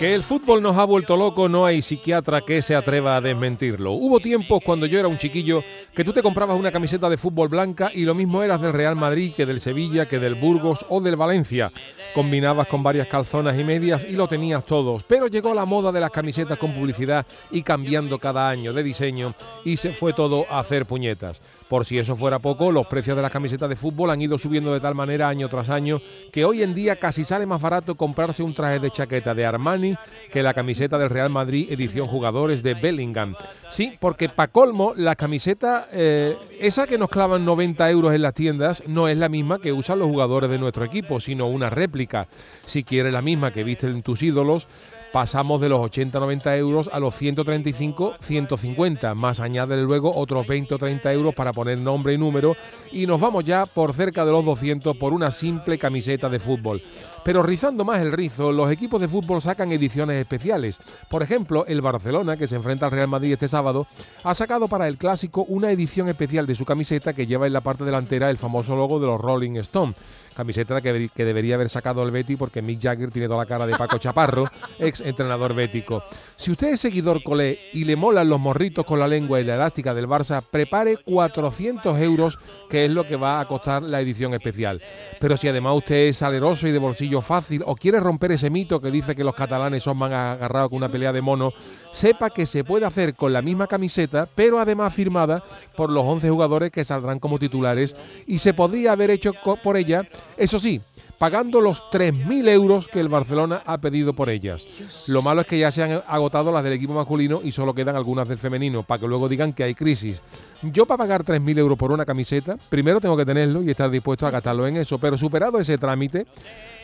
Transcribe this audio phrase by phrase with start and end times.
[0.00, 3.92] Que el fútbol nos ha vuelto loco, no hay psiquiatra que se atreva a desmentirlo.
[3.92, 5.62] Hubo tiempos cuando yo era un chiquillo
[5.94, 8.96] que tú te comprabas una camiseta de fútbol blanca y lo mismo eras del Real
[8.96, 11.70] Madrid que del Sevilla, que del Burgos o del Valencia.
[12.14, 15.02] Combinabas con varias calzonas y medias y lo tenías todos.
[15.02, 19.34] Pero llegó la moda de las camisetas con publicidad y cambiando cada año de diseño
[19.66, 21.42] y se fue todo a hacer puñetas.
[21.68, 24.72] Por si eso fuera poco, los precios de las camisetas de fútbol han ido subiendo
[24.72, 26.00] de tal manera año tras año
[26.32, 29.89] que hoy en día casi sale más barato comprarse un traje de chaqueta de Armani
[30.30, 33.34] que la camiseta del Real Madrid edición jugadores de Bellingham.
[33.68, 38.34] Sí, porque para colmo, la camiseta, eh, esa que nos clavan 90 euros en las
[38.34, 42.28] tiendas, no es la misma que usan los jugadores de nuestro equipo, sino una réplica.
[42.64, 44.66] Si quieres la misma que visten tus ídolos,
[45.12, 51.12] pasamos de los 80-90 euros a los 135-150, más añádele luego otros 20 o 30
[51.12, 52.56] euros para poner nombre y número
[52.92, 56.82] y nos vamos ya por cerca de los 200 por una simple camiseta de fútbol.
[57.24, 60.78] Pero rizando más el rizo, los equipos de fútbol sacan ediciones especiales.
[61.08, 63.86] Por ejemplo, el Barcelona, que se enfrenta al Real Madrid este sábado,
[64.24, 67.60] ha sacado para el clásico una edición especial de su camiseta que lleva en la
[67.60, 69.94] parte delantera el famoso logo de los Rolling Stone.
[70.34, 73.66] Camiseta que, que debería haber sacado el Betty porque Mick Jagger tiene toda la cara
[73.66, 74.44] de Paco Chaparro,
[74.78, 76.02] ex entrenador bético.
[76.36, 79.54] Si usted es seguidor colé y le molan los morritos con la lengua y la
[79.54, 82.38] elástica del Barça, prepare 400 euros,
[82.68, 84.80] que es lo que va a costar la edición especial.
[85.20, 88.80] Pero si además usted es saleroso y de bolsillo fácil o quiere romper ese mito
[88.80, 91.52] que dice que los catalanes son más agarrados con una pelea de mono,
[91.90, 95.42] sepa que se puede hacer con la misma camiseta, pero además firmada
[95.76, 97.96] por los 11 jugadores que saldrán como titulares
[98.26, 99.32] y se podría haber hecho
[99.62, 100.80] por ella, eso sí,
[101.20, 104.64] pagando los 3.000 euros que el Barcelona ha pedido por ellas.
[105.06, 107.94] Lo malo es que ya se han agotado las del equipo masculino y solo quedan
[107.94, 110.22] algunas del femenino, para que luego digan que hay crisis.
[110.62, 114.26] Yo para pagar 3.000 euros por una camiseta, primero tengo que tenerlo y estar dispuesto
[114.26, 116.26] a gastarlo en eso, pero superado ese trámite,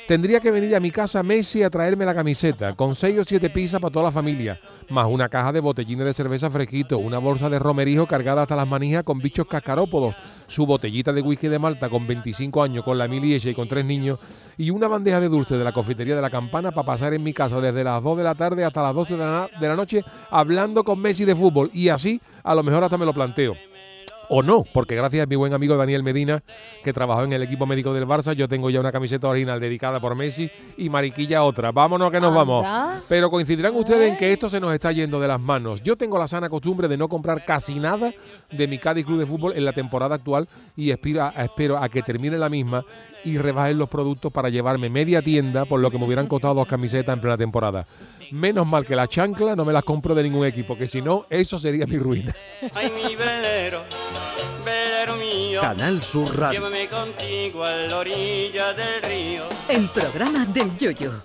[0.06, 3.50] Tendría que venir a mi casa Messi a traerme la camiseta, con seis o siete
[3.50, 7.50] pizzas para toda la familia, más una caja de botellines de cerveza fresquito, una bolsa
[7.50, 10.14] de romerijo cargada hasta las manijas con bichos cascarópodos,
[10.46, 13.84] su botellita de whisky de Malta con 25 años, con la miliecha y con tres
[13.84, 14.20] niños,
[14.56, 17.32] y una bandeja de dulce de la confitería de la campana para pasar en mi
[17.32, 20.04] casa desde las 2 de la tarde hasta las 12 de la, de la noche
[20.30, 21.70] hablando con Messi de fútbol.
[21.72, 23.54] Y así, a lo mejor hasta me lo planteo
[24.28, 26.42] o no, porque gracias a mi buen amigo Daniel Medina,
[26.82, 30.00] que trabajó en el equipo médico del Barça, yo tengo ya una camiseta original dedicada
[30.00, 31.72] por Messi y Mariquilla otra.
[31.72, 32.66] Vámonos que nos vamos.
[33.08, 35.82] Pero coincidirán ustedes en que esto se nos está yendo de las manos.
[35.82, 38.12] Yo tengo la sana costumbre de no comprar casi nada
[38.50, 42.02] de mi Cádiz Club de Fútbol en la temporada actual y espero, espero a que
[42.02, 42.84] termine la misma
[43.24, 46.68] y rebajen los productos para llevarme media tienda por lo que me hubieran costado dos
[46.68, 47.86] camisetas en plena temporada.
[48.30, 51.26] Menos mal que la chancla no me las compro de ningún equipo, que si no,
[51.30, 52.34] eso sería mi ruina.
[52.74, 53.84] Ay, mi velero,
[54.64, 55.60] velero mío.
[55.60, 56.60] Canal Sur Radio.
[56.60, 59.44] Llévame contigo a la orilla del río.
[59.68, 61.22] El programa del Yoyo.